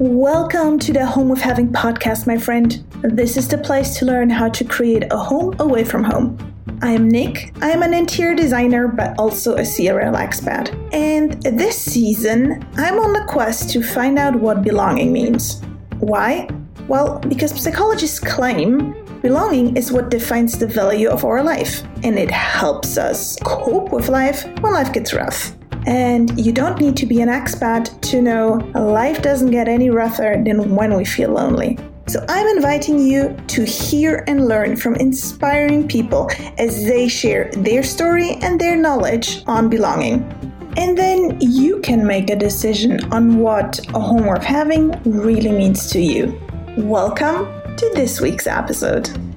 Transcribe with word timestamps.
Welcome 0.00 0.78
to 0.78 0.94
the 0.94 1.04
Home 1.04 1.28
Worth 1.28 1.42
Having 1.42 1.74
podcast, 1.74 2.26
my 2.26 2.38
friend. 2.38 2.82
This 3.02 3.36
is 3.36 3.48
the 3.48 3.58
place 3.58 3.98
to 3.98 4.06
learn 4.06 4.30
how 4.30 4.48
to 4.48 4.64
create 4.64 5.04
a 5.10 5.18
home 5.18 5.54
away 5.58 5.84
from 5.84 6.04
home. 6.04 6.38
I 6.80 6.92
am 6.92 7.06
Nick. 7.06 7.52
I 7.60 7.68
am 7.68 7.82
an 7.82 7.92
interior 7.92 8.34
designer, 8.34 8.88
but 8.88 9.14
also 9.18 9.56
a 9.56 9.64
serial 9.66 10.14
expat. 10.14 10.72
And 10.94 11.34
this 11.42 11.76
season, 11.76 12.66
I'm 12.78 12.98
on 12.98 13.12
the 13.12 13.26
quest 13.28 13.68
to 13.74 13.82
find 13.82 14.18
out 14.18 14.36
what 14.36 14.62
belonging 14.62 15.12
means. 15.12 15.60
Why? 15.98 16.48
Well, 16.88 17.18
because 17.18 17.62
psychologists 17.62 18.18
claim 18.18 18.94
belonging 19.20 19.76
is 19.76 19.92
what 19.92 20.08
defines 20.08 20.58
the 20.58 20.66
value 20.66 21.10
of 21.10 21.26
our 21.26 21.42
life, 21.42 21.82
and 22.04 22.18
it 22.18 22.30
helps 22.30 22.96
us 22.96 23.36
cope 23.44 23.92
with 23.92 24.08
life 24.08 24.46
when 24.62 24.72
life 24.72 24.94
gets 24.94 25.12
rough. 25.12 25.54
And 25.86 26.38
you 26.38 26.52
don't 26.52 26.80
need 26.80 26.96
to 26.98 27.06
be 27.06 27.20
an 27.20 27.28
expat 27.28 28.00
to 28.10 28.20
know 28.20 28.54
life 28.74 29.22
doesn't 29.22 29.50
get 29.50 29.68
any 29.68 29.90
rougher 29.90 30.40
than 30.44 30.74
when 30.74 30.94
we 30.94 31.04
feel 31.04 31.30
lonely. 31.30 31.78
So 32.06 32.24
I'm 32.28 32.46
inviting 32.56 32.98
you 32.98 33.36
to 33.48 33.64
hear 33.64 34.24
and 34.26 34.46
learn 34.48 34.76
from 34.76 34.96
inspiring 34.96 35.86
people 35.86 36.30
as 36.58 36.84
they 36.84 37.08
share 37.08 37.50
their 37.52 37.82
story 37.82 38.32
and 38.42 38.60
their 38.60 38.76
knowledge 38.76 39.42
on 39.46 39.68
belonging. 39.68 40.22
And 40.76 40.98
then 40.98 41.40
you 41.40 41.80
can 41.80 42.06
make 42.06 42.30
a 42.30 42.36
decision 42.36 43.00
on 43.12 43.38
what 43.38 43.80
a 43.94 44.00
home 44.00 44.26
worth 44.26 44.44
having 44.44 44.90
really 45.04 45.52
means 45.52 45.90
to 45.92 46.00
you. 46.00 46.38
Welcome 46.76 47.46
to 47.76 47.90
this 47.94 48.20
week's 48.20 48.46
episode. 48.46 49.29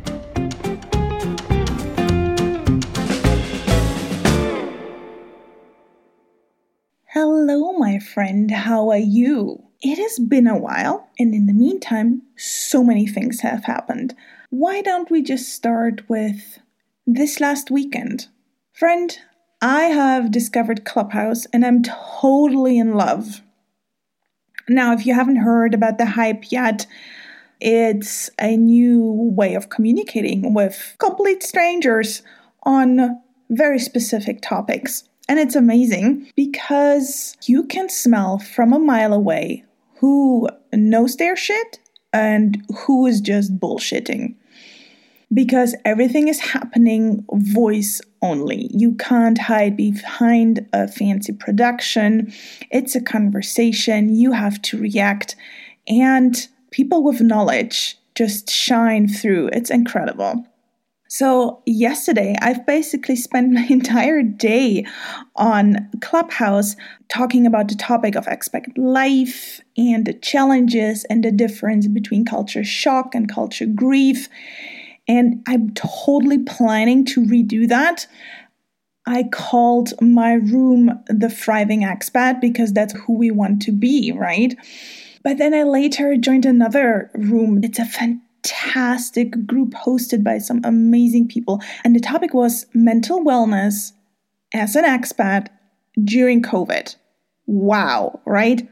My 7.84 8.00
friend. 8.00 8.50
How 8.50 8.92
are 8.92 8.98
you? 8.98 9.62
It 9.82 9.98
has 9.98 10.18
been 10.18 10.48
a 10.48 10.58
while, 10.58 11.10
and 11.20 11.36
in 11.36 11.48
the 11.48 11.54
meantime, 11.54 12.22
so 12.38 12.82
many 12.82 13.06
things 13.06 13.42
have 13.42 13.66
happened. 13.66 14.16
Why 14.52 14.82
don't 14.82 15.12
we 15.12 15.22
just 15.22 15.50
start 15.50 16.08
with 16.08 16.60
this 17.06 17.42
last 17.42 17.70
weekend? 17.70 18.28
Friend, 18.72 19.20
I 19.62 19.82
have 20.02 20.32
discovered 20.32 20.86
Clubhouse 20.86 21.46
and 21.48 21.66
I'm 21.66 21.84
totally 21.84 22.78
in 22.78 22.94
love. 22.94 23.42
Now, 24.70 24.94
if 24.94 25.06
you 25.06 25.14
haven't 25.14 25.48
heard 25.48 25.74
about 25.74 25.98
the 25.98 26.06
hype 26.06 26.54
yet, 26.54 26.88
it's 27.60 28.30
a 28.40 28.56
new 28.56 29.04
way 29.36 29.56
of 29.56 29.68
communicating 29.68 30.54
with 30.54 30.96
complete 31.00 31.44
strangers 31.44 32.24
on 32.64 33.20
very 33.50 33.80
specific 33.80 34.40
topics. 34.42 35.04
And 35.30 35.40
it's 35.40 35.56
amazing 35.56 36.32
because 36.36 37.38
you 37.46 37.64
can 37.64 37.90
smell 37.90 38.40
from 38.40 38.74
a 38.74 38.80
mile 38.80 39.14
away 39.14 39.64
who 40.00 40.50
knows 40.74 41.16
their 41.16 41.36
shit 41.36 41.80
and 42.12 42.64
who 42.76 43.08
is 43.08 43.22
just 43.22 43.58
bullshitting. 43.58 44.36
Because 45.34 45.76
everything 45.84 46.28
is 46.28 46.40
happening 46.40 47.26
voice 47.32 48.02
only. 48.22 48.70
You 48.72 48.94
can't 48.96 49.38
hide 49.40 49.76
behind 49.76 50.68
a 50.74 50.88
fancy 50.88 51.34
production. 51.34 52.32
It's 52.70 52.96
a 52.96 53.02
conversation. 53.02 54.14
You 54.14 54.34
have 54.34 54.62
to 54.64 54.78
react. 54.78 55.36
And 55.88 56.48
people 56.70 57.04
with 57.04 57.22
knowledge 57.22 57.98
just 58.14 58.50
shine 58.50 59.08
through. 59.08 59.50
It's 59.54 59.72
incredible. 59.72 60.46
So, 61.16 61.62
yesterday, 61.68 62.36
I've 62.42 62.66
basically 62.66 63.16
spent 63.16 63.54
my 63.54 63.68
entire 63.70 64.24
day 64.24 64.84
on 65.36 65.88
Clubhouse 66.02 66.76
talking 67.08 67.46
about 67.46 67.68
the 67.68 67.76
topic 67.76 68.16
of 68.16 68.26
expat 68.26 68.66
life 68.78 69.62
and 69.78 70.08
the 70.08 70.16
challenges 70.16 71.06
and 71.12 71.24
the 71.24 71.32
difference 71.32 71.88
between 71.88 72.26
culture 72.26 72.64
shock 72.64 73.14
and 73.14 73.32
culture 73.32 73.68
grief. 73.68 74.28
And 75.08 75.44
I'm 75.48 75.76
totally 75.76 76.40
planning 76.40 77.06
to 77.06 77.22
redo 77.22 77.68
that. 77.68 78.08
I 79.06 79.26
called 79.32 79.94
my 80.02 80.34
room 80.34 81.00
the 81.06 81.30
thriving 81.30 81.82
expat 81.82 82.42
because 82.42 82.74
that's 82.74 83.00
who 83.02 83.14
we 83.20 83.30
want 83.30 83.62
to 83.64 83.72
be, 83.72 84.12
right? 84.12 84.56
But 85.24 85.38
then 85.38 85.54
I 85.54 85.62
later 85.62 86.18
joined 86.18 86.48
another 86.48 87.12
room. 87.14 87.64
It's 87.64 87.78
a 87.78 87.86
fantastic 87.86 88.33
fantastic 88.44 89.46
group 89.46 89.72
hosted 89.72 90.24
by 90.24 90.38
some 90.38 90.62
amazing 90.64 91.28
people. 91.28 91.62
And 91.84 91.96
the 91.96 92.00
topic 92.00 92.34
was 92.34 92.66
mental 92.74 93.24
wellness 93.24 93.94
as 94.54 94.76
an 94.76 94.86
expat 94.86 95.48
during 96.04 96.42
COVID. 96.42 96.96
Wow, 97.46 98.22
right? 98.26 98.68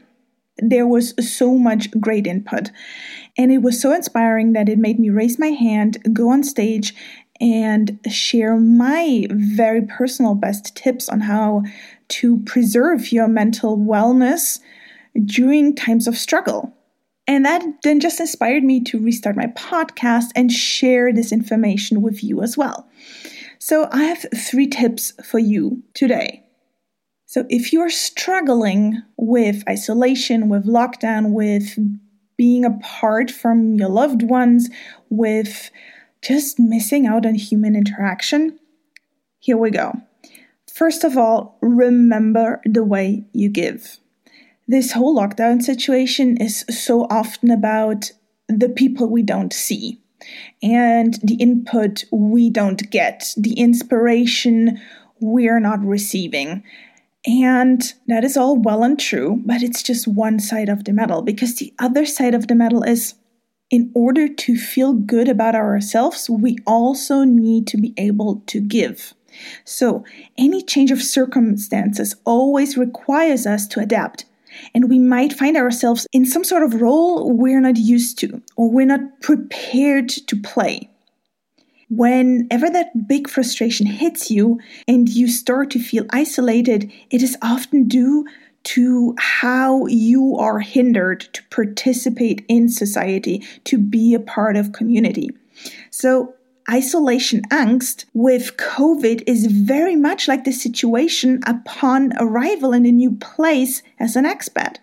There 0.58 0.86
was 0.86 1.14
so 1.20 1.58
much 1.58 1.90
great 2.00 2.26
input. 2.26 2.70
And 3.38 3.50
it 3.50 3.58
was 3.58 3.80
so 3.80 3.92
inspiring 3.92 4.52
that 4.52 4.68
it 4.68 4.78
made 4.78 4.98
me 4.98 5.10
raise 5.10 5.38
my 5.38 5.48
hand, 5.48 5.98
go 6.12 6.30
on 6.30 6.42
stage, 6.42 6.94
and 7.40 7.98
share 8.10 8.56
my 8.56 9.26
very 9.30 9.82
personal 9.82 10.34
best 10.34 10.76
tips 10.76 11.08
on 11.08 11.20
how 11.20 11.62
to 12.08 12.38
preserve 12.40 13.10
your 13.10 13.26
mental 13.26 13.76
wellness 13.76 14.60
during 15.24 15.74
times 15.74 16.06
of 16.06 16.16
struggle. 16.16 16.72
And 17.32 17.46
that 17.46 17.64
then 17.82 17.98
just 17.98 18.20
inspired 18.20 18.62
me 18.62 18.82
to 18.84 18.98
restart 18.98 19.36
my 19.36 19.46
podcast 19.46 20.32
and 20.36 20.52
share 20.52 21.14
this 21.14 21.32
information 21.32 22.02
with 22.02 22.22
you 22.22 22.42
as 22.42 22.58
well. 22.58 22.86
So, 23.58 23.88
I 23.90 24.02
have 24.02 24.26
three 24.36 24.66
tips 24.66 25.14
for 25.24 25.38
you 25.38 25.82
today. 25.94 26.44
So, 27.24 27.46
if 27.48 27.72
you're 27.72 27.88
struggling 27.88 29.02
with 29.16 29.64
isolation, 29.66 30.50
with 30.50 30.66
lockdown, 30.66 31.30
with 31.30 31.78
being 32.36 32.66
apart 32.66 33.30
from 33.30 33.76
your 33.76 33.88
loved 33.88 34.22
ones, 34.22 34.68
with 35.08 35.70
just 36.20 36.60
missing 36.60 37.06
out 37.06 37.24
on 37.24 37.34
human 37.34 37.74
interaction, 37.74 38.58
here 39.38 39.56
we 39.56 39.70
go. 39.70 39.94
First 40.70 41.02
of 41.02 41.16
all, 41.16 41.56
remember 41.62 42.60
the 42.66 42.84
way 42.84 43.24
you 43.32 43.48
give 43.48 43.98
this 44.68 44.92
whole 44.92 45.16
lockdown 45.16 45.62
situation 45.62 46.36
is 46.36 46.64
so 46.70 47.06
often 47.10 47.50
about 47.50 48.12
the 48.48 48.68
people 48.68 49.08
we 49.08 49.22
don't 49.22 49.52
see 49.52 50.00
and 50.62 51.14
the 51.22 51.34
input 51.34 52.04
we 52.12 52.50
don't 52.50 52.90
get, 52.90 53.34
the 53.36 53.54
inspiration 53.54 54.80
we're 55.20 55.60
not 55.60 55.84
receiving. 55.84 56.62
And 57.24 57.82
that 58.08 58.24
is 58.24 58.36
all 58.36 58.56
well 58.56 58.82
and 58.82 58.98
true, 58.98 59.40
but 59.44 59.62
it's 59.62 59.82
just 59.82 60.08
one 60.08 60.40
side 60.40 60.68
of 60.68 60.84
the 60.84 60.92
medal 60.92 61.22
because 61.22 61.56
the 61.56 61.72
other 61.78 62.04
side 62.04 62.34
of 62.34 62.48
the 62.48 62.54
medal 62.54 62.82
is 62.82 63.14
in 63.70 63.90
order 63.94 64.28
to 64.28 64.56
feel 64.56 64.92
good 64.92 65.28
about 65.28 65.54
ourselves, 65.54 66.28
we 66.28 66.58
also 66.66 67.24
need 67.24 67.66
to 67.68 67.78
be 67.78 67.94
able 67.96 68.42
to 68.46 68.60
give. 68.60 69.14
So, 69.64 70.04
any 70.36 70.62
change 70.62 70.90
of 70.90 71.02
circumstances 71.02 72.14
always 72.26 72.76
requires 72.76 73.46
us 73.46 73.66
to 73.68 73.80
adapt 73.80 74.26
and 74.74 74.88
we 74.88 74.98
might 74.98 75.32
find 75.32 75.56
ourselves 75.56 76.06
in 76.12 76.24
some 76.24 76.44
sort 76.44 76.62
of 76.62 76.80
role 76.80 77.32
we're 77.32 77.60
not 77.60 77.76
used 77.76 78.18
to 78.18 78.42
or 78.56 78.70
we're 78.70 78.86
not 78.86 79.20
prepared 79.20 80.08
to 80.08 80.36
play. 80.36 80.88
Whenever 81.88 82.70
that 82.70 83.06
big 83.06 83.28
frustration 83.28 83.86
hits 83.86 84.30
you 84.30 84.58
and 84.88 85.08
you 85.08 85.28
start 85.28 85.70
to 85.70 85.78
feel 85.78 86.06
isolated, 86.10 86.90
it 87.10 87.22
is 87.22 87.36
often 87.42 87.86
due 87.86 88.24
to 88.64 89.14
how 89.18 89.86
you 89.86 90.36
are 90.36 90.60
hindered 90.60 91.20
to 91.32 91.42
participate 91.50 92.44
in 92.48 92.68
society, 92.68 93.44
to 93.64 93.76
be 93.76 94.14
a 94.14 94.20
part 94.20 94.56
of 94.56 94.72
community. 94.72 95.30
So, 95.90 96.34
isolation 96.70 97.42
angst 97.50 98.04
with 98.14 98.56
COVID 98.56 99.22
is 99.26 99.46
very 99.46 99.96
much 99.96 100.28
like 100.28 100.44
the 100.44 100.52
situation 100.52 101.40
upon 101.46 102.12
arrival 102.18 102.72
in 102.72 102.86
a 102.86 102.92
new 102.92 103.12
place 103.12 103.82
as 103.98 104.16
an 104.16 104.24
expat. 104.24 104.76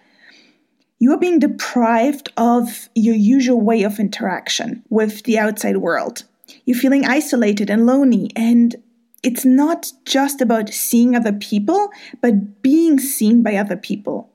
You 0.99 1.13
are 1.13 1.19
being 1.19 1.39
deprived 1.39 2.31
of 2.35 2.89
your 2.93 3.15
usual 3.15 3.61
way 3.61 3.83
of 3.83 3.99
interaction 3.99 4.83
with 4.89 5.23
the 5.23 5.39
outside 5.39 5.77
world. 5.77 6.23
You're 6.65 6.77
feeling 6.77 7.05
isolated 7.05 7.69
and 7.69 7.85
lonely, 7.85 8.31
and 8.35 8.75
it's 9.23 9.45
not 9.45 9.91
just 10.05 10.41
about 10.41 10.69
seeing 10.69 11.15
other 11.15 11.33
people, 11.33 11.89
but 12.21 12.61
being 12.61 12.99
seen 12.99 13.43
by 13.43 13.55
other 13.55 13.77
people. 13.77 14.29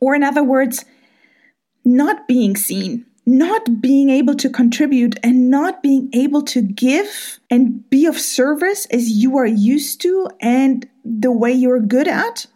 Or, 0.00 0.14
in 0.14 0.22
other 0.22 0.44
words, 0.44 0.84
not 1.84 2.28
being 2.28 2.56
seen 2.56 3.06
not 3.26 3.80
being 3.80 4.10
able 4.10 4.34
to 4.34 4.50
contribute 4.50 5.18
and 5.22 5.50
not 5.50 5.82
being 5.82 6.10
able 6.12 6.42
to 6.42 6.60
give 6.60 7.40
and 7.50 7.88
be 7.88 8.06
of 8.06 8.18
service 8.18 8.86
as 8.86 9.10
you 9.10 9.36
are 9.38 9.46
used 9.46 10.00
to 10.02 10.28
and 10.40 10.88
the 11.04 11.32
way 11.32 11.52
you're 11.52 11.80
good 11.80 12.08
at, 12.08 12.46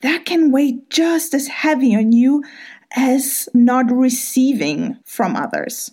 that 0.00 0.24
can 0.24 0.50
weigh 0.50 0.78
just 0.90 1.32
as 1.34 1.46
heavy 1.46 1.94
on 1.94 2.12
you 2.12 2.44
as 2.96 3.48
not 3.54 3.90
receiving 3.90 4.98
from 5.04 5.36
others. 5.36 5.90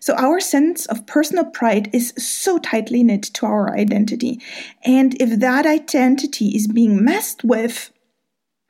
So, 0.00 0.14
our 0.14 0.40
sense 0.40 0.86
of 0.86 1.06
personal 1.06 1.44
pride 1.44 1.90
is 1.92 2.12
so 2.16 2.58
tightly 2.58 3.02
knit 3.04 3.22
to 3.34 3.46
our 3.46 3.76
identity. 3.76 4.40
And 4.84 5.20
if 5.20 5.38
that 5.40 5.66
identity 5.66 6.48
is 6.48 6.66
being 6.66 7.04
messed 7.04 7.44
with, 7.44 7.92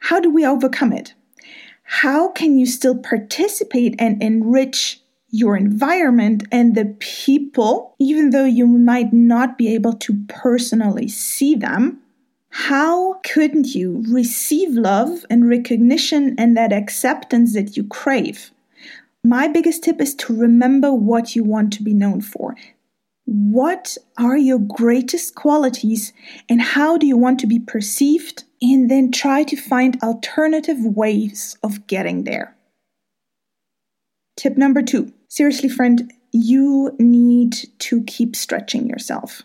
how 0.00 0.20
do 0.20 0.30
we 0.30 0.44
overcome 0.44 0.92
it? 0.92 1.14
How 1.90 2.28
can 2.28 2.58
you 2.58 2.66
still 2.66 2.98
participate 2.98 3.94
and 3.98 4.22
enrich 4.22 5.00
your 5.30 5.56
environment 5.56 6.44
and 6.52 6.74
the 6.74 6.94
people, 7.00 7.96
even 7.98 8.28
though 8.28 8.44
you 8.44 8.66
might 8.66 9.10
not 9.14 9.56
be 9.56 9.74
able 9.74 9.94
to 9.94 10.22
personally 10.28 11.08
see 11.08 11.54
them? 11.54 11.98
How 12.50 13.14
couldn't 13.24 13.74
you 13.74 14.04
receive 14.06 14.74
love 14.74 15.24
and 15.30 15.48
recognition 15.48 16.34
and 16.36 16.54
that 16.58 16.74
acceptance 16.74 17.54
that 17.54 17.74
you 17.74 17.84
crave? 17.84 18.50
My 19.24 19.48
biggest 19.48 19.82
tip 19.82 19.98
is 19.98 20.14
to 20.16 20.36
remember 20.36 20.92
what 20.92 21.34
you 21.34 21.42
want 21.42 21.72
to 21.72 21.82
be 21.82 21.94
known 21.94 22.20
for. 22.20 22.54
What 23.24 23.96
are 24.18 24.36
your 24.36 24.58
greatest 24.58 25.34
qualities 25.36 26.12
and 26.50 26.60
how 26.60 26.98
do 26.98 27.06
you 27.06 27.16
want 27.16 27.40
to 27.40 27.46
be 27.46 27.58
perceived? 27.58 28.44
And 28.60 28.90
then 28.90 29.12
try 29.12 29.44
to 29.44 29.56
find 29.56 30.02
alternative 30.02 30.78
ways 30.80 31.56
of 31.62 31.86
getting 31.86 32.24
there. 32.24 32.56
Tip 34.36 34.56
number 34.56 34.82
two 34.82 35.12
seriously, 35.28 35.68
friend, 35.68 36.12
you 36.32 36.94
need 36.98 37.56
to 37.78 38.02
keep 38.04 38.34
stretching 38.36 38.88
yourself. 38.88 39.42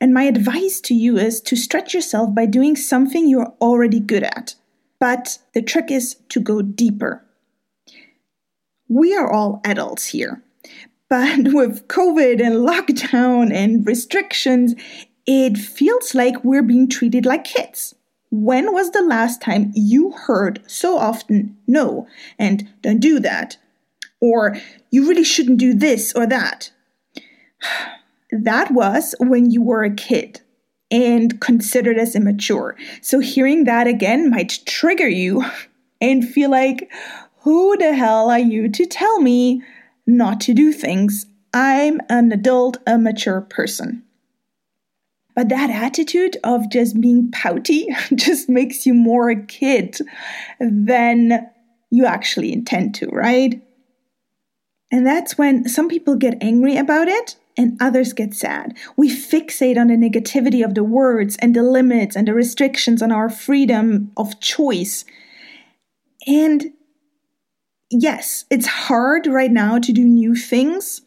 And 0.00 0.12
my 0.12 0.24
advice 0.24 0.80
to 0.82 0.94
you 0.94 1.16
is 1.16 1.40
to 1.42 1.54
stretch 1.54 1.94
yourself 1.94 2.34
by 2.34 2.46
doing 2.46 2.74
something 2.74 3.28
you're 3.28 3.54
already 3.60 4.00
good 4.00 4.24
at. 4.24 4.56
But 4.98 5.38
the 5.54 5.62
trick 5.62 5.90
is 5.90 6.16
to 6.28 6.40
go 6.40 6.62
deeper. 6.62 7.24
We 8.88 9.14
are 9.14 9.32
all 9.32 9.60
adults 9.64 10.06
here. 10.06 10.42
But 11.08 11.38
with 11.52 11.88
COVID 11.88 12.40
and 12.44 12.66
lockdown 12.66 13.52
and 13.52 13.86
restrictions, 13.86 14.74
it 15.26 15.56
feels 15.56 16.14
like 16.14 16.44
we're 16.44 16.62
being 16.62 16.88
treated 16.88 17.24
like 17.24 17.44
kids. 17.44 17.94
When 18.32 18.72
was 18.72 18.92
the 18.92 19.02
last 19.02 19.42
time 19.42 19.72
you 19.74 20.12
heard 20.12 20.62
so 20.66 20.96
often 20.96 21.54
no 21.66 22.08
and 22.38 22.66
don't 22.80 22.98
do 22.98 23.20
that? 23.20 23.58
Or 24.20 24.56
you 24.90 25.06
really 25.06 25.22
shouldn't 25.22 25.58
do 25.58 25.74
this 25.74 26.12
or 26.14 26.26
that? 26.26 26.72
That 28.34 28.70
was 28.70 29.14
when 29.20 29.50
you 29.50 29.60
were 29.60 29.84
a 29.84 29.94
kid 29.94 30.40
and 30.90 31.38
considered 31.38 31.98
as 31.98 32.16
immature. 32.16 32.78
So 33.02 33.18
hearing 33.18 33.64
that 33.64 33.86
again 33.86 34.30
might 34.30 34.60
trigger 34.64 35.06
you 35.06 35.44
and 36.00 36.26
feel 36.26 36.50
like, 36.50 36.90
who 37.40 37.76
the 37.76 37.94
hell 37.94 38.30
are 38.30 38.38
you 38.38 38.70
to 38.70 38.86
tell 38.86 39.20
me 39.20 39.62
not 40.06 40.40
to 40.42 40.54
do 40.54 40.72
things? 40.72 41.26
I'm 41.52 42.00
an 42.08 42.32
adult, 42.32 42.78
a 42.86 42.96
mature 42.96 43.42
person. 43.42 44.02
But 45.34 45.48
that 45.48 45.70
attitude 45.70 46.36
of 46.44 46.70
just 46.70 47.00
being 47.00 47.30
pouty 47.30 47.88
just 48.14 48.48
makes 48.48 48.86
you 48.86 48.94
more 48.94 49.30
a 49.30 49.46
kid 49.46 49.98
than 50.60 51.48
you 51.90 52.06
actually 52.06 52.52
intend 52.52 52.94
to, 52.96 53.06
right? 53.08 53.62
And 54.90 55.06
that's 55.06 55.38
when 55.38 55.68
some 55.68 55.88
people 55.88 56.16
get 56.16 56.42
angry 56.42 56.76
about 56.76 57.08
it 57.08 57.36
and 57.56 57.76
others 57.80 58.12
get 58.12 58.34
sad. 58.34 58.76
We 58.96 59.10
fixate 59.10 59.78
on 59.78 59.88
the 59.88 59.94
negativity 59.94 60.64
of 60.64 60.74
the 60.74 60.84
words 60.84 61.36
and 61.40 61.54
the 61.54 61.62
limits 61.62 62.16
and 62.16 62.28
the 62.28 62.34
restrictions 62.34 63.02
on 63.02 63.12
our 63.12 63.28
freedom 63.28 64.12
of 64.16 64.40
choice. 64.40 65.04
And 66.26 66.72
yes, 67.90 68.44
it's 68.50 68.66
hard 68.66 69.26
right 69.26 69.50
now 69.50 69.78
to 69.78 69.92
do 69.92 70.04
new 70.04 70.34
things, 70.34 71.02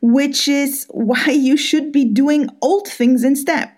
which 0.00 0.48
is 0.48 0.86
why 0.90 1.26
you 1.30 1.56
should 1.56 1.92
be 1.92 2.04
doing 2.04 2.48
old 2.62 2.88
things 2.88 3.24
instead. 3.24 3.70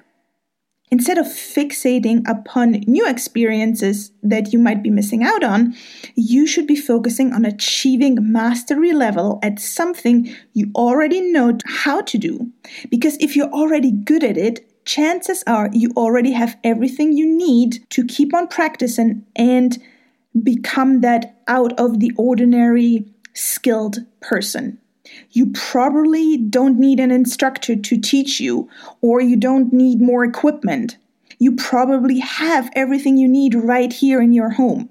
Instead 0.92 1.16
of 1.16 1.24
fixating 1.24 2.22
upon 2.28 2.72
new 2.86 3.08
experiences 3.08 4.12
that 4.22 4.52
you 4.52 4.58
might 4.58 4.82
be 4.82 4.90
missing 4.90 5.24
out 5.24 5.42
on, 5.42 5.74
you 6.16 6.46
should 6.46 6.66
be 6.66 6.76
focusing 6.76 7.32
on 7.32 7.46
achieving 7.46 8.19
mastery 8.20 8.92
level 8.92 9.38
at 9.42 9.58
something 9.58 10.36
you 10.52 10.70
already 10.74 11.22
know 11.32 11.56
how 11.64 12.02
to 12.02 12.19
do. 12.19 12.46
Because 12.90 13.16
if 13.20 13.34
you're 13.34 13.48
already 13.48 13.90
good 13.90 14.22
at 14.22 14.36
it, 14.36 14.68
chances 14.84 15.42
are 15.46 15.70
you 15.72 15.90
already 15.96 16.32
have 16.32 16.58
everything 16.62 17.16
you 17.16 17.26
need 17.26 17.88
to 17.88 18.04
keep 18.04 18.34
on 18.34 18.46
practicing 18.46 19.25
and 19.34 19.78
become 20.42 21.00
that 21.00 21.38
out 21.48 21.72
of 21.80 22.00
the 22.00 22.12
ordinary 22.18 23.06
skilled 23.32 23.98
person. 24.20 24.78
You 25.31 25.53
probably 25.53 26.37
don't 26.37 26.79
need 26.79 27.00
an 27.00 27.11
instructor 27.11 27.76
to 27.76 28.00
teach 28.00 28.41
you, 28.41 28.69
or 29.00 29.20
you 29.20 29.37
don't 29.37 29.73
need 29.73 30.00
more 30.00 30.25
equipment. 30.25 30.97
You 31.38 31.56
probably 31.56 32.19
have 32.20 32.70
everything 32.75 33.17
you 33.17 33.29
need 33.29 33.55
right 33.55 33.93
here 33.93 34.20
in 34.20 34.32
your 34.32 34.50
home. 34.50 34.91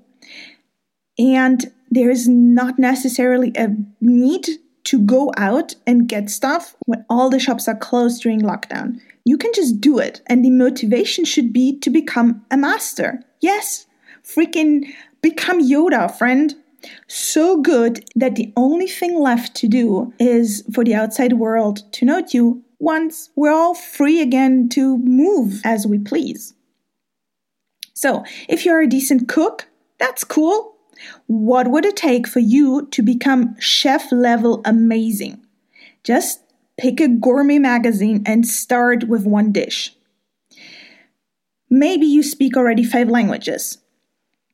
And 1.17 1.71
there's 1.89 2.27
not 2.27 2.79
necessarily 2.79 3.51
a 3.55 3.69
need 3.99 4.47
to 4.85 4.99
go 4.99 5.31
out 5.37 5.75
and 5.85 6.07
get 6.07 6.29
stuff 6.29 6.75
when 6.85 7.05
all 7.09 7.29
the 7.29 7.39
shops 7.39 7.67
are 7.67 7.75
closed 7.75 8.23
during 8.23 8.41
lockdown. 8.41 8.99
You 9.25 9.37
can 9.37 9.51
just 9.53 9.79
do 9.79 9.99
it, 9.99 10.21
and 10.27 10.43
the 10.43 10.49
motivation 10.49 11.25
should 11.25 11.53
be 11.53 11.77
to 11.79 11.89
become 11.89 12.43
a 12.49 12.57
master. 12.57 13.23
Yes, 13.39 13.85
freaking 14.23 14.91
become 15.21 15.61
Yoda, 15.61 16.11
friend 16.17 16.55
so 17.07 17.61
good 17.61 18.09
that 18.15 18.35
the 18.35 18.51
only 18.55 18.87
thing 18.87 19.19
left 19.19 19.55
to 19.57 19.67
do 19.67 20.13
is 20.19 20.63
for 20.73 20.83
the 20.83 20.95
outside 20.95 21.33
world 21.33 21.91
to 21.93 22.05
note 22.05 22.33
you 22.33 22.63
once 22.79 23.29
we're 23.35 23.53
all 23.53 23.75
free 23.75 24.21
again 24.21 24.67
to 24.69 24.97
move 24.99 25.61
as 25.63 25.85
we 25.85 25.99
please. 25.99 26.53
So, 27.93 28.23
if 28.49 28.65
you're 28.65 28.81
a 28.81 28.87
decent 28.87 29.27
cook, 29.27 29.67
that's 29.99 30.23
cool. 30.23 30.75
What 31.27 31.69
would 31.69 31.85
it 31.85 31.95
take 31.95 32.27
for 32.27 32.39
you 32.39 32.87
to 32.87 33.03
become 33.03 33.55
chef 33.59 34.11
level 34.11 34.61
amazing? 34.65 35.45
Just 36.03 36.41
pick 36.77 36.99
a 36.99 37.07
gourmet 37.07 37.59
magazine 37.59 38.23
and 38.25 38.47
start 38.47 39.07
with 39.07 39.25
one 39.25 39.51
dish. 39.51 39.95
Maybe 41.69 42.07
you 42.07 42.23
speak 42.23 42.57
already 42.57 42.83
five 42.83 43.09
languages. 43.09 43.77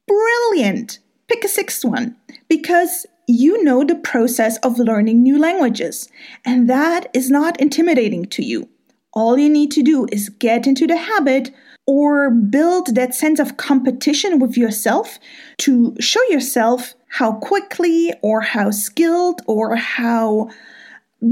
Brilliant! 0.06 1.00
Pick 1.28 1.44
a 1.44 1.48
sixth 1.48 1.84
one 1.84 2.16
because 2.48 3.06
you 3.28 3.62
know 3.64 3.84
the 3.84 3.96
process 3.96 4.58
of 4.60 4.80
learning 4.80 5.22
new 5.22 5.38
languages, 5.38 6.08
and 6.46 6.70
that 6.70 7.10
is 7.14 7.30
not 7.30 7.60
intimidating 7.60 8.26
to 8.28 8.44
you. 8.44 8.70
All 9.14 9.38
you 9.38 9.50
need 9.50 9.72
to 9.72 9.84
do 9.84 10.08
is 10.12 10.30
get 10.30 10.66
into 10.66 10.88
the 10.88 10.96
habit 10.96 11.52
or 11.86 12.30
build 12.30 12.96
that 12.96 13.14
sense 13.14 13.40
of 13.40 13.58
competition 13.58 14.40
with 14.40 14.56
yourself 14.56 15.20
to 15.60 15.96
show 16.00 16.24
yourself 16.30 16.94
how 17.10 17.34
quickly 17.34 18.14
or 18.22 18.42
how 18.42 18.72
skilled 18.72 19.42
or 19.48 19.76
how 19.76 20.50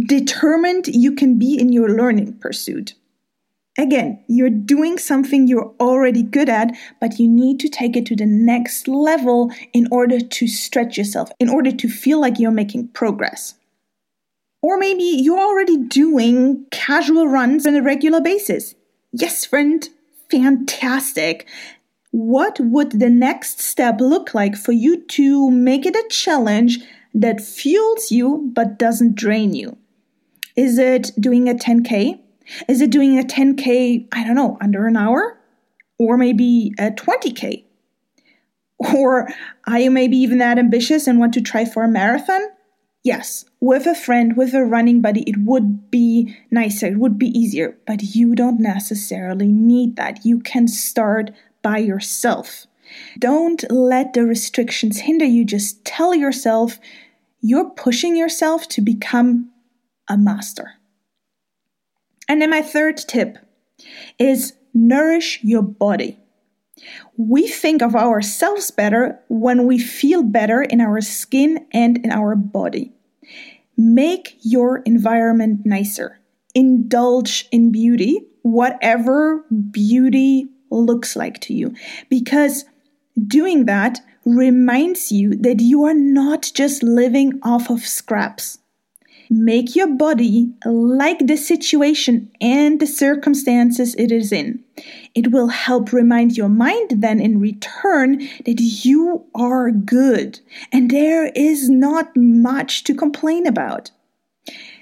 determined 0.08 0.88
you 0.88 1.14
can 1.14 1.38
be 1.38 1.58
in 1.58 1.72
your 1.72 1.90
learning 1.90 2.34
pursuit. 2.40 2.96
Again, 3.78 4.24
you're 4.28 4.50
doing 4.50 4.98
something 4.98 5.48
you're 5.48 5.74
already 5.82 6.24
good 6.24 6.48
at, 6.48 6.72
but 7.02 7.20
you 7.20 7.28
need 7.28 7.60
to 7.60 7.68
take 7.68 7.98
it 7.98 8.06
to 8.06 8.16
the 8.16 8.26
next 8.26 8.88
level 8.88 9.52
in 9.74 9.88
order 9.92 10.20
to 10.20 10.48
stretch 10.48 10.98
yourself, 10.98 11.30
in 11.40 11.50
order 11.50 11.72
to 11.72 11.90
feel 11.90 12.22
like 12.22 12.40
you're 12.40 12.52
making 12.52 12.88
progress. 12.90 13.56
Or 14.62 14.78
maybe 14.78 15.04
you're 15.04 15.40
already 15.40 15.78
doing 15.78 16.66
casual 16.72 17.28
runs 17.28 17.68
on 17.68 17.76
a 17.76 17.84
regular 17.84 18.22
basis. 18.22 18.76
Yes, 19.12 19.46
friend, 19.46 19.88
fantastic. 20.32 21.46
What 22.12 22.60
would 22.62 22.94
the 22.94 23.10
next 23.10 23.60
step 23.60 24.00
look 24.00 24.34
like 24.34 24.56
for 24.56 24.72
you 24.72 25.02
to 25.02 25.52
make 25.52 25.86
it 25.86 25.96
a 25.96 26.08
challenge 26.10 26.80
that 27.14 27.42
fuels 27.42 28.10
you 28.10 28.50
but 28.54 28.80
doesn't 28.80 29.16
drain 29.16 29.54
you? 29.54 29.78
Is 30.56 30.78
it 30.78 31.12
doing 31.20 31.50
a 31.50 31.54
10K? 31.54 32.22
Is 32.68 32.82
it 32.82 32.90
doing 32.90 33.20
a 33.20 33.24
10K, 33.24 34.08
I 34.12 34.24
don't 34.24 34.36
know, 34.36 34.58
under 34.62 34.88
an 34.88 34.98
hour? 34.98 35.40
Or 35.98 36.18
maybe 36.18 36.74
a 36.78 36.92
20K? 36.92 37.64
Or 38.94 39.30
are 39.68 39.80
you 39.80 39.92
maybe 39.92 40.18
even 40.18 40.40
that 40.40 40.60
ambitious 40.60 41.08
and 41.08 41.20
want 41.20 41.34
to 41.36 41.42
try 41.42 41.66
for 41.66 41.84
a 41.84 41.88
marathon? 41.88 42.42
Yes, 43.04 43.46
with 43.62 43.86
a 43.86 43.94
friend, 43.96 44.36
with 44.36 44.54
a 44.54 44.66
running 44.66 45.02
buddy, 45.02 45.22
it 45.22 45.38
would 45.38 45.92
be 45.92 46.36
nicer, 46.50 46.88
it 46.88 46.98
would 46.98 47.20
be 47.20 47.28
easier, 47.28 47.78
but 47.86 48.02
you 48.16 48.34
don't 48.34 48.60
necessarily 48.60 49.48
need 49.48 49.96
that. 49.96 50.26
You 50.26 50.40
can 50.40 50.68
start 50.68 51.30
by 51.62 51.78
yourself. 51.78 52.66
Don't 53.20 53.64
let 53.72 54.14
the 54.14 54.26
restrictions 54.26 55.02
hinder 55.02 55.26
you. 55.26 55.46
Just 55.46 55.86
tell 55.86 56.16
yourself 56.16 56.80
you're 57.42 57.70
pushing 57.70 58.16
yourself 58.16 58.68
to 58.70 58.82
become 58.82 59.52
a 60.10 60.18
master. 60.18 60.74
And 62.28 62.42
then 62.42 62.50
my 62.50 62.62
third 62.62 62.98
tip 62.98 63.38
is 64.20 64.54
nourish 64.74 65.40
your 65.44 65.62
body. 65.62 66.20
We 67.18 67.48
think 67.48 67.82
of 67.82 67.96
ourselves 67.96 68.72
better 68.72 69.20
when 69.30 69.66
we 69.66 69.80
feel 69.80 70.24
better 70.24 70.62
in 70.62 70.82
our 70.82 71.02
skin 71.02 71.66
and 71.72 71.98
in 72.04 72.12
our 72.12 72.36
body. 72.36 72.94
Make 73.78 74.38
your 74.42 74.80
environment 74.80 75.66
nicer. 75.66 76.20
Indulge 76.54 77.48
in 77.52 77.72
beauty, 77.72 78.22
whatever 78.44 79.46
beauty 79.72 80.48
looks 80.70 81.16
like 81.16 81.40
to 81.42 81.54
you. 81.54 81.74
Because 82.10 82.66
Doing 83.16 83.66
that 83.66 84.02
reminds 84.26 85.12
you 85.12 85.36
that 85.38 85.62
you 85.62 85.86
are 85.86 85.94
not 85.94 86.52
just 86.54 86.84
living 86.84 87.40
off 87.44 87.70
of 87.70 87.80
scraps. 87.80 88.58
Make 89.30 89.76
your 89.76 89.88
body 89.88 90.54
like 90.66 91.28
the 91.28 91.36
situation 91.36 92.32
and 92.40 92.80
the 92.80 92.88
circumstances 92.88 93.96
it 93.96 94.12
is 94.12 94.32
in. 94.32 94.64
It 95.16 95.32
will 95.32 95.48
help 95.48 95.92
remind 95.92 96.38
your 96.38 96.50
mind 96.50 97.02
then 97.02 97.20
in 97.20 97.40
return 97.40 98.20
that 98.46 98.60
you 98.60 99.26
are 99.34 99.72
good 99.72 100.40
and 100.72 100.92
there 100.92 101.28
is 101.36 101.70
not 101.70 102.16
much 102.16 102.84
to 102.84 102.94
complain 102.94 103.48
about. 103.48 103.92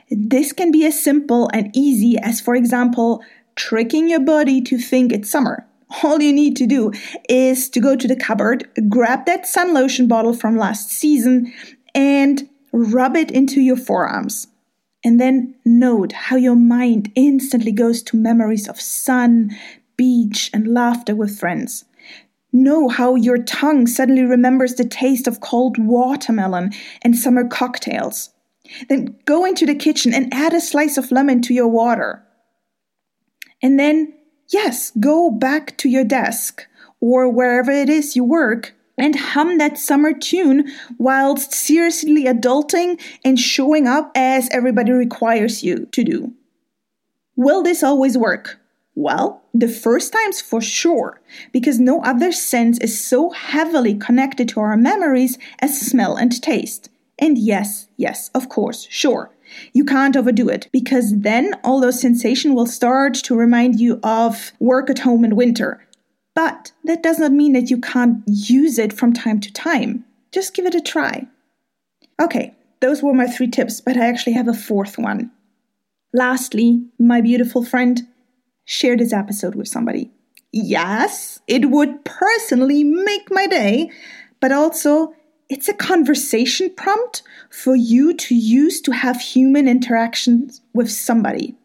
This 0.09 0.51
can 0.51 0.71
be 0.71 0.85
as 0.85 1.01
simple 1.01 1.50
and 1.53 1.71
easy 1.73 2.17
as, 2.17 2.41
for 2.41 2.55
example, 2.55 3.23
tricking 3.55 4.09
your 4.09 4.19
body 4.19 4.62
to 4.62 4.77
think 4.77 5.12
it's 5.12 5.29
summer. 5.29 5.65
All 6.03 6.21
you 6.21 6.33
need 6.33 6.55
to 6.57 6.67
do 6.67 6.91
is 7.29 7.69
to 7.69 7.79
go 7.79 7.95
to 7.95 8.07
the 8.07 8.15
cupboard, 8.15 8.67
grab 8.89 9.25
that 9.25 9.47
sun 9.47 9.73
lotion 9.73 10.07
bottle 10.07 10.33
from 10.33 10.57
last 10.57 10.89
season, 10.91 11.53
and 11.95 12.50
rub 12.73 13.15
it 13.15 13.31
into 13.31 13.61
your 13.61 13.77
forearms. 13.77 14.47
And 15.05 15.19
then 15.19 15.55
note 15.63 16.11
how 16.13 16.35
your 16.35 16.55
mind 16.55 17.11
instantly 17.15 17.71
goes 17.71 18.01
to 18.03 18.17
memories 18.17 18.67
of 18.67 18.81
sun, 18.81 19.51
beach, 19.95 20.49
and 20.53 20.73
laughter 20.73 21.15
with 21.15 21.39
friends. 21.39 21.85
Know 22.51 22.87
how 22.87 23.15
your 23.15 23.37
tongue 23.37 23.87
suddenly 23.87 24.23
remembers 24.23 24.75
the 24.75 24.85
taste 24.85 25.27
of 25.27 25.41
cold 25.41 25.77
watermelon 25.77 26.71
and 27.01 27.17
summer 27.17 27.47
cocktails. 27.47 28.29
Then 28.89 29.15
go 29.25 29.45
into 29.45 29.65
the 29.65 29.75
kitchen 29.75 30.13
and 30.13 30.33
add 30.33 30.53
a 30.53 30.61
slice 30.61 30.97
of 30.97 31.11
lemon 31.11 31.41
to 31.43 31.53
your 31.53 31.67
water. 31.67 32.23
And 33.61 33.79
then, 33.79 34.13
yes, 34.49 34.91
go 34.99 35.29
back 35.31 35.77
to 35.77 35.89
your 35.89 36.03
desk 36.03 36.65
or 36.99 37.29
wherever 37.29 37.71
it 37.71 37.89
is 37.89 38.15
you 38.15 38.23
work 38.23 38.73
and 38.97 39.15
hum 39.15 39.57
that 39.57 39.77
summer 39.77 40.13
tune 40.13 40.71
whilst 40.97 41.53
seriously 41.53 42.25
adulting 42.25 43.00
and 43.23 43.39
showing 43.39 43.88
up 43.88 44.12
as 44.15 44.50
everybody 44.51 44.91
requires 44.91 45.63
you 45.63 45.88
to 45.91 46.03
do. 46.03 46.33
Will 47.35 47.63
this 47.63 47.83
always 47.83 48.17
work? 48.17 48.59
Well, 48.95 49.41
the 49.55 49.67
first 49.67 50.13
times 50.13 50.39
for 50.39 50.62
sure, 50.62 51.19
because 51.51 51.79
no 51.79 52.01
other 52.03 52.31
sense 52.31 52.77
is 52.79 53.00
so 53.00 53.31
heavily 53.31 53.95
connected 53.95 54.47
to 54.50 54.59
our 54.59 54.77
memories 54.77 55.39
as 55.59 55.81
smell 55.81 56.15
and 56.15 56.39
taste. 56.41 56.89
And 57.17 57.38
yes, 57.38 57.88
yes, 57.97 58.29
of 58.35 58.50
course, 58.50 58.88
sure. 58.91 59.31
You 59.71 59.83
can't 59.83 60.15
overdo 60.15 60.50
it 60.50 60.67
because 60.71 61.19
then 61.19 61.55
all 61.63 61.79
those 61.79 62.00
sensations 62.00 62.53
will 62.53 62.67
start 62.67 63.15
to 63.15 63.35
remind 63.35 63.79
you 63.79 64.00
of 64.03 64.51
work 64.59 64.89
at 64.89 65.00
home 65.00 65.25
in 65.25 65.35
winter 65.35 65.83
but 66.35 66.71
that 66.83 67.03
does 67.03 67.19
not 67.19 67.31
mean 67.31 67.53
that 67.53 67.69
you 67.69 67.79
can't 67.79 68.23
use 68.25 68.79
it 68.79 68.93
from 68.93 69.13
time 69.13 69.39
to 69.41 69.53
time. 69.53 70.05
Just 70.31 70.53
give 70.53 70.65
it 70.65 70.75
a 70.75 70.81
try. 70.81 71.27
Okay, 72.21 72.55
those 72.79 73.03
were 73.03 73.13
my 73.13 73.27
three 73.27 73.47
tips, 73.47 73.81
but 73.81 73.97
I 73.97 74.07
actually 74.07 74.33
have 74.33 74.47
a 74.47 74.53
fourth 74.53 74.97
one. 74.97 75.31
Lastly, 76.13 76.85
my 76.99 77.21
beautiful 77.21 77.63
friend, 77.63 78.07
share 78.65 78.95
this 78.95 79.13
episode 79.13 79.55
with 79.55 79.67
somebody. 79.67 80.11
Yes, 80.51 81.39
it 81.47 81.69
would 81.69 82.05
personally 82.05 82.83
make 82.83 83.31
my 83.31 83.47
day, 83.47 83.91
but 84.39 84.51
also 84.51 85.13
it's 85.49 85.67
a 85.67 85.73
conversation 85.73 86.69
prompt 86.75 87.23
for 87.49 87.75
you 87.75 88.13
to 88.13 88.35
use 88.35 88.81
to 88.81 88.91
have 88.91 89.19
human 89.19 89.67
interactions 89.67 90.61
with 90.73 90.91
somebody. 90.91 91.55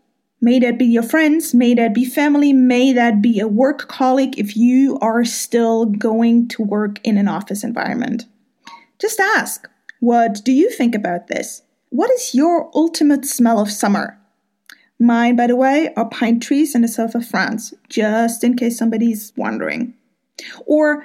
May 0.40 0.61
that 0.61 0.78
be 0.78 0.87
your 0.87 1.02
friends, 1.02 1.52
may 1.52 1.75
that 1.75 1.92
be 1.92 2.04
family, 2.04 2.52
may 2.52 2.92
that 2.92 3.21
be 3.21 3.40
a 3.40 3.49
work 3.49 3.88
colleague 3.88 4.38
if 4.38 4.57
you 4.57 4.97
are 5.00 5.25
still 5.25 5.87
going 5.87 6.47
to 6.49 6.62
work 6.62 7.00
in 7.02 7.18
an 7.18 7.26
office 7.26 7.64
environment. 7.64 8.26
Just 9.00 9.18
ask, 9.18 9.68
what 9.99 10.45
do 10.45 10.52
you 10.52 10.71
think 10.71 10.95
about 10.95 11.26
this? 11.26 11.62
What 11.90 12.11
is 12.12 12.35
your 12.35 12.71
ultimate 12.73 13.25
smell 13.25 13.59
of 13.59 13.71
summer? 13.71 14.16
Mine, 15.00 15.35
by 15.35 15.49
the 15.49 15.57
way, 15.57 15.92
are 15.97 16.09
pine 16.09 16.38
trees 16.38 16.75
in 16.75 16.83
the 16.83 16.88
south 16.88 17.16
of 17.16 17.26
France, 17.26 17.75
just 17.88 18.45
in 18.45 18.57
case 18.57 18.78
somebody's 18.78 19.33
wondering. 19.37 19.95
Or 20.66 21.04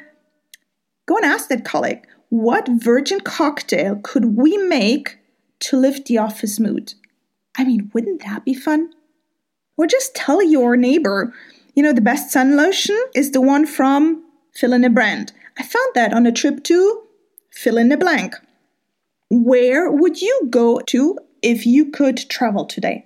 go 1.08 1.18
and 1.18 1.26
ask 1.26 1.50
that 1.50 1.66
colleague, 1.66 2.06
what 2.30 2.68
virgin 2.68 3.20
cocktail 3.20 4.00
could 4.04 4.38
we 4.38 4.58
make 4.58 5.18
to 5.62 5.78
lift 5.78 6.06
the 6.06 6.20
office 6.20 6.60
mood? 6.60 6.94
I 7.58 7.64
mean, 7.64 7.90
wouldn't 7.94 8.24
that 8.24 8.46
be 8.46 8.54
fun? 8.54 8.92
Or 9.78 9.88
just 9.88 10.16
tell 10.16 10.44
your 10.44 10.76
neighbor, 10.76 11.34
you 11.76 11.84
know, 11.84 11.94
the 11.94 12.02
best 12.02 12.32
sun 12.32 12.56
lotion 12.56 13.02
is 13.16 13.32
the 13.32 13.42
one 13.42 13.66
from 13.66 14.24
fill 14.54 14.74
in 14.74 14.84
a 14.84 14.90
brand. 14.90 15.34
I 15.58 15.64
found 15.64 15.94
that 15.96 16.14
on 16.14 16.26
a 16.26 16.32
trip 16.32 16.64
to 16.66 17.04
fill 17.52 17.78
in 17.78 17.92
a 17.92 17.98
blank. 17.98 18.36
Where 19.30 19.92
would 19.92 20.22
you 20.22 20.48
go 20.50 20.80
to 20.80 21.18
if 21.42 21.66
you 21.66 21.90
could 21.92 22.18
travel 22.30 22.66
today? 22.66 23.06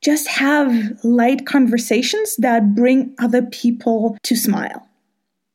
Just 0.00 0.26
have 0.28 0.98
light 1.04 1.46
conversations 1.46 2.36
that 2.36 2.74
bring 2.74 3.14
other 3.18 3.42
people 3.42 4.16
to 4.24 4.34
smile. 4.34 4.88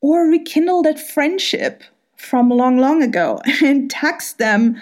Or 0.02 0.28
rekindle 0.28 0.84
that 0.84 1.00
friendship 1.00 1.84
from 2.16 2.50
long, 2.50 2.78
long 2.78 3.04
ago 3.04 3.42
and 3.64 3.90
text 3.90 4.38
them. 4.38 4.82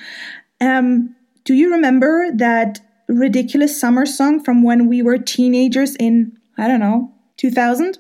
Um, 0.62 1.16
do 1.46 1.54
you 1.54 1.72
remember 1.72 2.32
that 2.36 2.80
ridiculous 3.08 3.80
summer 3.80 4.06
song 4.06 4.44
from 4.44 4.64
when 4.64 4.88
we 4.88 5.02
were 5.02 5.18
teenagers 5.18 5.96
in, 5.96 6.38
I 6.58 6.68
don't 6.68 6.80
know, 6.80 7.12
2000? 7.38 7.98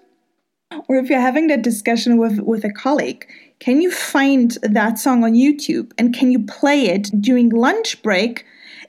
Or 0.87 0.97
if 0.97 1.09
you're 1.09 1.21
having 1.21 1.47
that 1.47 1.61
discussion 1.61 2.17
with, 2.17 2.39
with 2.39 2.63
a 2.63 2.71
colleague, 2.71 3.25
can 3.59 3.81
you 3.81 3.91
find 3.91 4.57
that 4.61 4.99
song 4.99 5.23
on 5.23 5.33
YouTube 5.33 5.91
and 5.97 6.13
can 6.13 6.31
you 6.31 6.43
play 6.43 6.87
it 6.87 7.09
during 7.21 7.49
lunch 7.49 8.01
break 8.03 8.45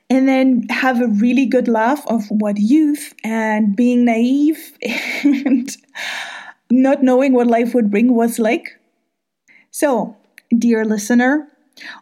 and 0.08 0.28
then 0.28 0.66
have 0.70 1.00
a 1.00 1.08
really 1.08 1.46
good 1.46 1.68
laugh 1.68 2.06
of 2.06 2.24
what 2.30 2.58
youth 2.58 3.14
and 3.22 3.76
being 3.76 4.04
naive 4.04 4.76
and 5.24 5.76
not 6.70 7.02
knowing 7.02 7.32
what 7.32 7.46
life 7.46 7.74
would 7.74 7.90
bring 7.90 8.14
was 8.14 8.38
like? 8.38 8.78
So, 9.70 10.16
dear 10.56 10.84
listener, 10.84 11.48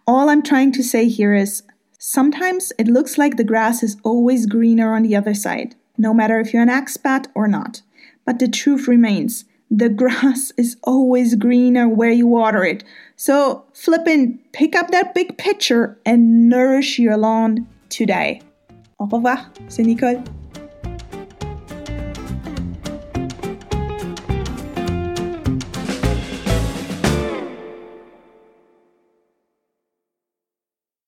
all 0.06 0.30
I'm 0.30 0.42
trying 0.42 0.73
to 0.73 0.83
say 0.83 1.09
here 1.09 1.35
is 1.35 1.62
Sometimes 2.07 2.71
it 2.79 2.87
looks 2.87 3.17
like 3.17 3.39
the 3.39 3.45
grass 3.45 3.83
is 3.83 3.97
always 4.03 4.45
greener 4.45 4.93
on 4.93 5.05
the 5.05 5.17
other 5.17 5.33
side, 5.33 5.75
no 5.97 6.13
matter 6.13 6.39
if 6.39 6.53
you're 6.53 6.61
an 6.61 6.69
expat 6.69 7.29
or 7.35 7.49
not. 7.49 7.81
But 8.27 8.41
the 8.41 8.47
truth 8.47 8.87
remains 8.87 9.47
the 9.71 9.89
grass 10.03 10.53
is 10.59 10.77
always 10.83 11.35
greener 11.35 11.89
where 11.89 12.11
you 12.11 12.27
water 12.27 12.63
it. 12.63 12.85
So, 13.17 13.65
flippin', 13.73 14.39
pick 14.53 14.77
up 14.77 14.91
that 14.91 15.15
big 15.15 15.39
pitcher 15.39 15.99
and 16.05 16.51
nourish 16.51 16.99
your 16.99 17.17
lawn 17.17 17.67
today. 17.89 18.43
Au 19.01 19.07
revoir, 19.07 19.51
c'est 19.69 19.87
Nicole. 19.87 20.23